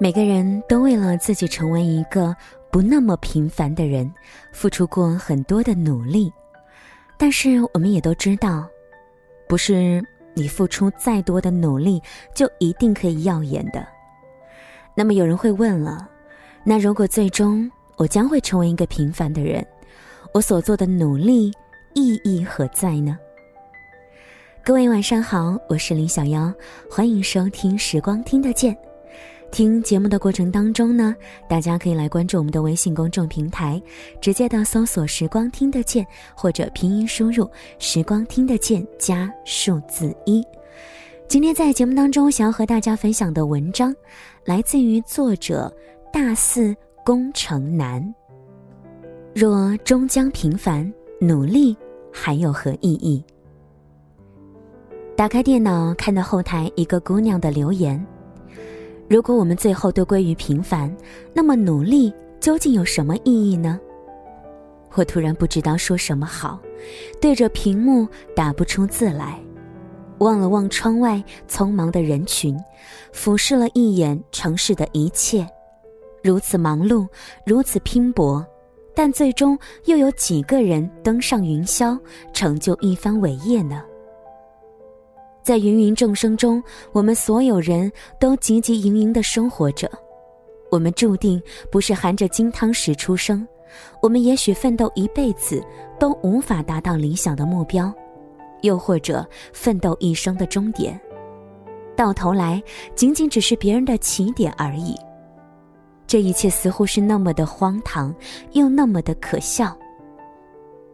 [0.00, 2.34] 每个人都为了自己成为一个
[2.70, 4.08] 不那么平凡的人，
[4.52, 6.32] 付出过很多的努力。
[7.16, 8.64] 但是我们也都知道，
[9.48, 10.00] 不是
[10.34, 12.00] 你付出再多的努力
[12.32, 13.84] 就一定可以耀眼的。
[14.94, 16.08] 那么有人会问了，
[16.62, 19.66] 那如果最终我将会成为一个平凡的人，
[20.32, 21.50] 我所做的努力
[21.94, 23.18] 意义何在呢？
[24.64, 26.52] 各位晚上好，我是林小妖，
[26.88, 28.72] 欢迎收听《时光听得见》。
[29.50, 31.14] 听节目的过程当中呢，
[31.48, 33.80] 大家可以来关注我们的微信公众平台，
[34.20, 36.06] 直接的搜索“时光听得见”
[36.36, 40.44] 或者拼音输入“时光听得见”加数字一。
[41.26, 43.94] 今天在节目当中，想要和大家分享的文章，
[44.44, 45.74] 来自于作者
[46.12, 48.14] 大四工程男。
[49.34, 51.76] 若终将平凡，努力
[52.12, 53.24] 还有何意义？
[55.16, 58.06] 打开电脑，看到后台一个姑娘的留言。
[59.08, 60.94] 如果我们最后都归于平凡，
[61.32, 63.80] 那么努力究竟有什么意义呢？
[64.94, 66.60] 我突然不知道说什么好，
[67.20, 69.38] 对着屏幕打不出字来，
[70.18, 72.58] 望了望窗外匆忙的人群，
[73.12, 75.48] 俯视了一眼城市的一切，
[76.22, 77.06] 如此忙碌，
[77.46, 78.44] 如此拼搏，
[78.94, 81.98] 但最终又有几个人登上云霄，
[82.34, 83.82] 成就一番伟业呢？
[85.48, 86.62] 在芸芸众生中，
[86.92, 87.90] 我们所有人
[88.20, 89.90] 都汲汲营营的生活着。
[90.70, 93.48] 我们注定不是含着金汤匙出生，
[94.02, 95.64] 我们也许奋斗一辈子
[95.98, 97.90] 都无法达到理想的目标，
[98.60, 101.00] 又或者奋斗一生的终点，
[101.96, 102.62] 到头来
[102.94, 104.94] 仅仅只是别人的起点而已。
[106.06, 108.14] 这一切似乎是那么的荒唐，
[108.52, 109.74] 又那么的可笑。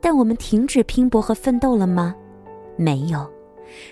[0.00, 2.14] 但我们停止拼搏和奋斗了吗？
[2.76, 3.28] 没有。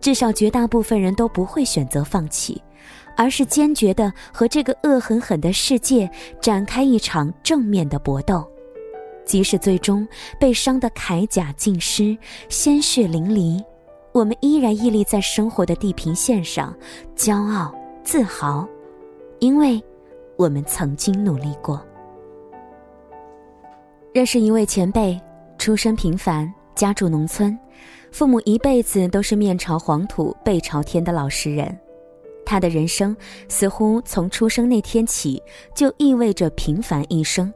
[0.00, 2.62] 至少绝大部分人都不会选择放弃，
[3.16, 8.48] 而是坚决的和这个恶狠狠的世界展开一场正面的搏斗。
[9.24, 10.08] 即使最终
[10.40, 12.16] 被伤得铠甲尽失、
[12.48, 13.62] 鲜血淋漓，
[14.12, 16.74] 我们依然屹立在生活的地平线上，
[17.14, 18.66] 骄傲自豪，
[19.38, 19.82] 因为
[20.36, 21.78] 我们曾经努力过。
[24.14, 25.20] 认识一位前辈，
[25.58, 27.58] 出身平凡，家住农村。
[28.12, 31.76] 父母一辈子都是面朝黄土背朝天的老实人，
[32.46, 33.14] 他的人生
[33.48, 35.42] 似乎从出生那天起
[35.74, 37.52] 就意味着平凡一生。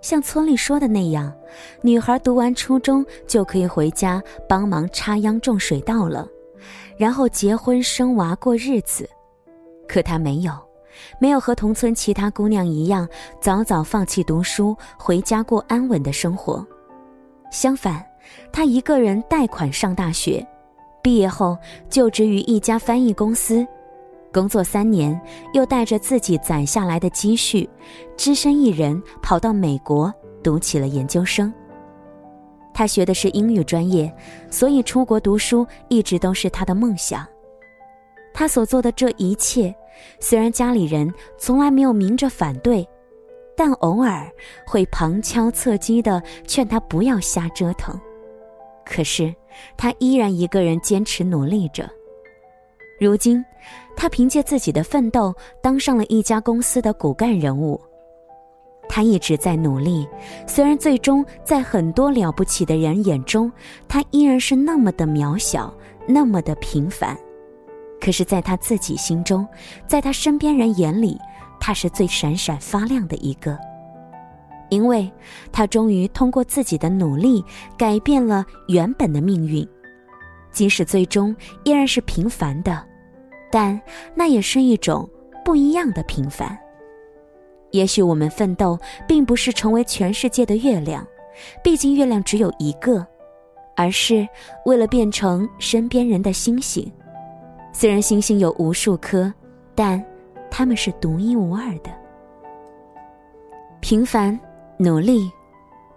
[0.00, 1.34] 像村里说的那样，
[1.82, 6.26] 女孩读完初中就可以回家帮忙插秧种水稻了，
[6.96, 9.08] 然后结婚生娃过日子。
[9.88, 10.52] 可他没有，
[11.20, 13.08] 没有和同村其他姑娘一样
[13.40, 16.64] 早早放弃读书回家过安稳的生活，
[17.50, 18.02] 相反。
[18.52, 20.46] 他一个人贷款上大学，
[21.02, 21.56] 毕业后
[21.88, 23.66] 就职于一家翻译公司，
[24.32, 25.18] 工作三年，
[25.52, 27.68] 又带着自己攒下来的积蓄，
[28.16, 31.52] 只身一人跑到美国读起了研究生。
[32.74, 34.14] 他学的是英语专业，
[34.50, 37.26] 所以出国读书一直都是他的梦想。
[38.34, 39.74] 他所做的这一切，
[40.20, 42.86] 虽然家里人从来没有明着反对，
[43.56, 44.30] 但偶尔
[44.66, 47.98] 会旁敲侧击地劝他不要瞎折腾。
[48.86, 49.34] 可是，
[49.76, 51.90] 他依然一个人坚持努力着。
[53.00, 53.44] 如今，
[53.96, 57.78] 他凭借自己的奋斗，当上了一家公司的骨干人物。
[58.88, 60.08] 他一直在努力，
[60.46, 63.50] 虽然最终在很多了不起的人眼中，
[63.88, 65.74] 他依然是那么的渺小，
[66.06, 67.18] 那么的平凡。
[68.00, 69.46] 可是，在他自己心中，
[69.88, 71.18] 在他身边人眼里，
[71.58, 73.58] 他是最闪闪发亮的一个。
[74.68, 75.10] 因为
[75.52, 77.44] 他终于通过自己的努力
[77.76, 79.66] 改变了原本的命运，
[80.50, 81.34] 即使最终
[81.64, 82.84] 依然是平凡的，
[83.50, 83.80] 但
[84.14, 85.08] 那也是一种
[85.44, 86.58] 不一样的平凡。
[87.70, 91.06] 也许我们奋斗并不是成为全世界的月亮，
[91.62, 93.06] 毕竟月亮只有一个，
[93.76, 94.26] 而是
[94.64, 96.90] 为了变成身边人的星星。
[97.72, 99.32] 虽然星星有无数颗，
[99.74, 100.02] 但
[100.50, 101.90] 它们是独一无二的。
[103.80, 104.38] 平凡。
[104.78, 105.30] 努力，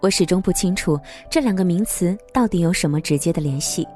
[0.00, 0.98] 我始终不清楚
[1.30, 3.86] 这两个名词到底有什么直接的联系。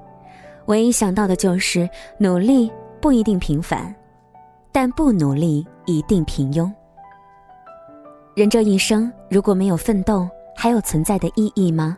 [0.66, 1.88] 唯一想到的就是
[2.18, 2.70] 努力
[3.00, 3.94] 不一定平凡，
[4.70, 6.70] 但不努力一定平庸。
[8.34, 11.96] 人这一生如果没有奋斗，还有存在的意义吗？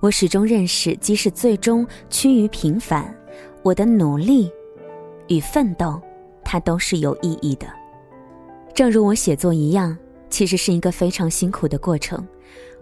[0.00, 3.14] 我始终认识，即使最终趋于平凡，
[3.62, 4.52] 我的努力
[5.28, 5.98] 与奋斗，
[6.44, 7.66] 它都是有意义的。
[8.74, 9.96] 正如我写作一样。
[10.30, 12.26] 其实是一个非常辛苦的过程，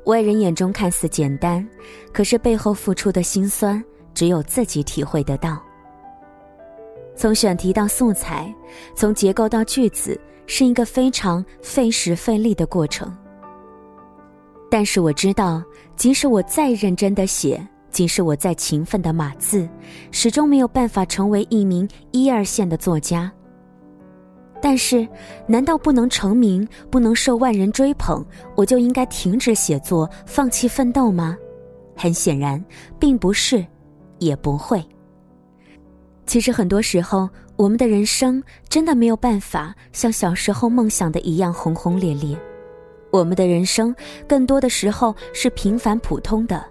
[0.04, 1.66] 外人眼中看似简单，
[2.12, 3.82] 可是背后付出的辛酸，
[4.14, 5.62] 只有自己体会得到。
[7.14, 8.52] 从选题到素材，
[8.96, 13.14] 从结构到句子，是一个非常费时费力的过程。
[14.70, 15.62] 但是我知道，
[15.94, 19.68] 即使我再认真的写，即使我再勤奋的码字，
[20.10, 23.30] 始终没有办法成为一名一二线的作家。
[24.62, 25.06] 但是，
[25.46, 28.24] 难道不能成名，不能受万人追捧，
[28.54, 31.36] 我就应该停止写作，放弃奋斗吗？
[31.96, 32.64] 很显然，
[32.96, 33.66] 并不是，
[34.18, 34.82] 也不会。
[36.26, 42.38] 其实很多时候，我们的人生真的没有办法像小时候梦想的一样轰轰烈烈。
[43.10, 43.94] 我们的人生
[44.28, 46.64] 更多的时候是平凡普通的，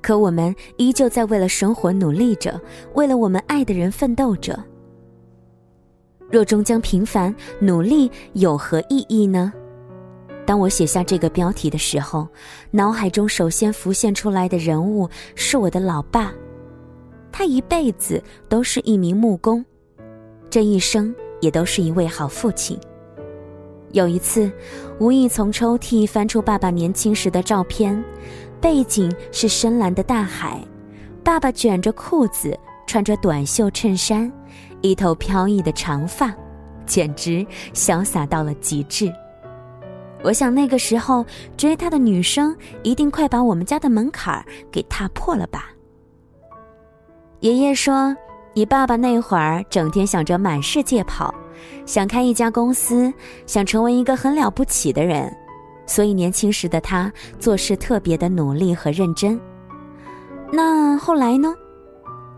[0.00, 2.58] 可我们依旧在为了生活努力着，
[2.94, 4.56] 为了我们爱的人奋斗着。
[6.30, 9.52] 若终将平凡，努力有何意义呢？
[10.46, 12.28] 当我写下这个标题的时候，
[12.70, 16.32] 脑海中首先浮现出来的人物是我的老爸，
[17.32, 19.64] 他一辈子都是一名木工，
[20.50, 22.78] 这一生也都是一位好父亲。
[23.92, 24.50] 有一次，
[24.98, 28.04] 无意从抽屉翻出爸爸年轻时的照片，
[28.60, 30.60] 背景是深蓝的大海，
[31.22, 34.30] 爸爸卷着裤子，穿着短袖衬衫，
[34.82, 36.34] 一头飘逸的长发，
[36.86, 39.12] 简直潇洒到了极致。
[40.22, 41.24] 我想那个时候
[41.56, 45.70] 追他的女生一定快把我们家的门槛给踏破了吧。
[47.40, 48.16] 爷爷说
[48.54, 51.34] ：“你爸爸那会儿整天想着满世界跑。”
[51.86, 53.12] 想开一家公司，
[53.46, 55.34] 想成为一个很了不起的人，
[55.86, 59.40] 所以年轻时的他做事特别的努力和认真。
[60.50, 61.54] 那后来呢？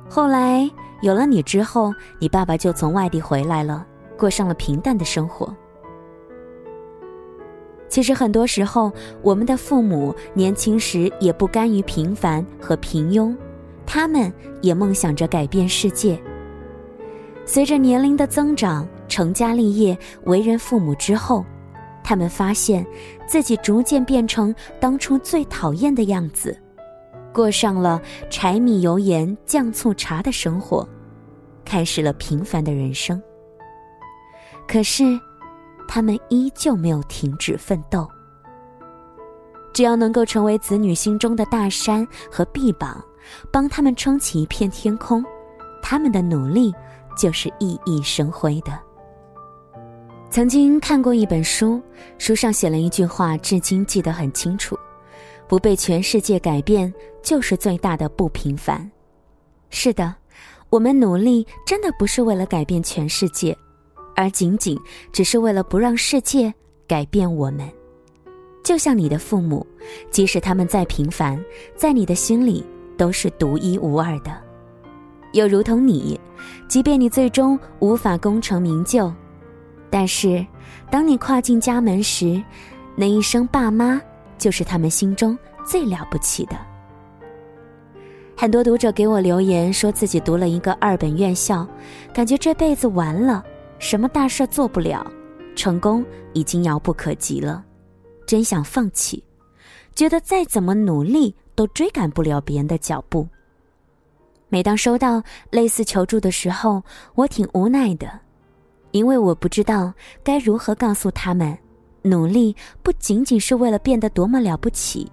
[0.08, 0.68] 后来
[1.02, 3.86] 有了你之后，你爸爸就从外地回来了，
[4.18, 5.54] 过上了平淡的生活。
[7.88, 13.34] 其实很多时候，我们的父母年轻时也不甘于平凡和平庸，
[13.86, 16.20] 他们也梦想着改变世界。
[17.44, 21.44] 随着年龄的增长，成家立业、为人父母之后，
[22.02, 22.84] 他们发现
[23.26, 26.58] 自己逐渐变成当初最讨厌的样子，
[27.36, 28.00] 过上了
[28.30, 30.88] 柴米油盐酱醋茶的生活，
[31.66, 33.22] 开始了平凡的人生。
[34.66, 35.04] 可是，
[35.86, 38.08] 他们依旧没有停止奋斗。
[39.74, 43.04] 只要能够成为子女心中的大山和臂膀，
[43.52, 45.22] 帮他们撑起一片天空，
[45.82, 46.74] 他们的努力。
[47.18, 48.78] 就是熠熠生辉的。
[50.28, 51.80] 曾经看过一本书，
[52.18, 54.78] 书上写了一句话，至今记得很清楚：
[55.48, 58.90] 不被全世界改变，就是最大的不平凡。
[59.70, 60.14] 是的，
[60.70, 63.56] 我们努力真的不是为了改变全世界，
[64.14, 64.78] 而仅仅
[65.12, 66.52] 只是为了不让世界
[66.86, 67.68] 改变我们。
[68.64, 69.64] 就像你的父母，
[70.10, 71.40] 即使他们再平凡，
[71.76, 72.64] 在你的心里
[72.96, 74.36] 都是独一无二的。
[75.32, 76.18] 又如同你，
[76.66, 79.12] 即便你最终无法功成名就，
[79.90, 80.44] 但是
[80.90, 82.42] 当你跨进家门时，
[82.96, 84.00] 那一声“爸妈”
[84.38, 86.56] 就是他们心中最了不起的。
[88.36, 91.66] 很多读者给我留言，说自己读了一个二本院校，
[92.12, 93.42] 感觉这辈子完了，
[93.78, 95.10] 什么大事做不了，
[95.54, 96.04] 成功
[96.34, 97.64] 已经遥不可及了，
[98.26, 99.24] 真想放弃，
[99.94, 103.26] 觉得再怎么努力都追赶不了别人的脚步。
[104.48, 106.82] 每当收到类似求助的时候，
[107.14, 108.20] 我挺无奈的，
[108.90, 111.56] 因为我不知道该如何告诉他们，
[112.06, 115.10] 努力不仅仅是为了变得多么了不起，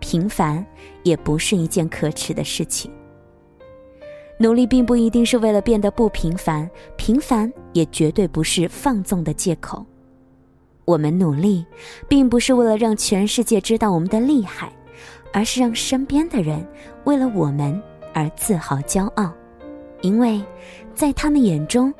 [0.00, 0.64] 平凡
[1.04, 2.90] 也不是一件可耻的事情。
[4.38, 9.86] 努力并不一定是为了变得不平凡，平凡也绝对不是放纵的借口。
[10.84, 11.64] 我们努力，
[12.08, 14.72] 并不是为了让全世界知道我们的厉害，
[15.32, 16.66] 而是让身边的人
[17.04, 17.80] 为了我们。
[18.14, 19.32] 而自豪骄傲，
[20.02, 20.44] 因为，
[20.94, 21.90] 在他们眼中，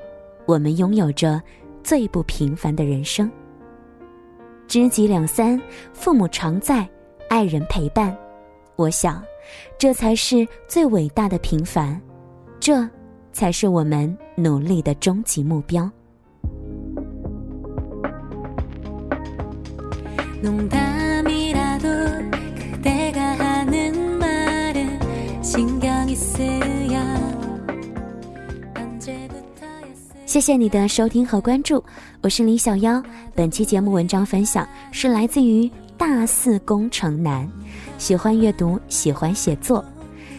[0.44, 1.42] 我们拥有着
[1.82, 3.30] 最不平凡的人生。
[4.72, 5.60] 知己两三，
[5.92, 6.88] 父母常在，
[7.28, 8.16] 爱人陪伴，
[8.74, 9.22] 我想，
[9.76, 12.00] 这才是最伟大的平凡，
[12.58, 12.88] 这
[13.34, 15.90] 才是我们努力的终极目标。
[30.32, 31.84] 谢谢你的收听和关注，
[32.22, 33.02] 我是李小妖。
[33.34, 37.46] 本期节目文章分享是来自于大四工程男，
[37.98, 39.84] 喜欢阅读，喜欢写作，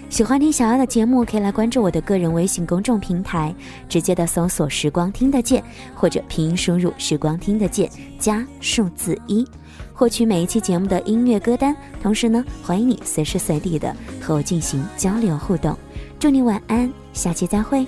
[0.09, 3.53] 喜欢听小妖的节目，可以来关注我的个人微信公众平台，
[3.87, 9.47] 直接的搜索“时光听得见”或者拼音输入“时光听得见”加数字一，
[9.93, 11.75] 获取每一期节目的音乐歌单。
[12.01, 15.77] 同时呢，欢迎你随时随地的和我进行交流互动。
[16.17, 17.85] 祝你晚安，下期再会。